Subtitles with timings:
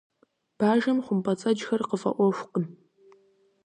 [0.57, 2.65] Бажэм хъумпӀэцӀэджхэр къыфӀэӀуэхукъым.